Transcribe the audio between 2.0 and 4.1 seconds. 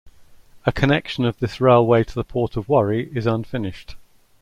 to the port of Warri is unfinished.